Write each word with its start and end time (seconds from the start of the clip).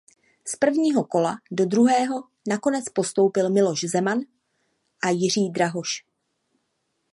Z 0.47 0.55
prvního 0.55 1.03
kola 1.03 1.37
do 1.51 1.65
druhého 1.65 2.23
nakonec 2.47 2.85
postoupili 2.89 3.49
Miloš 3.49 3.83
Zeman 3.85 4.19
a 5.03 5.09
Jiří 5.09 5.49
Drahoš. 5.49 6.05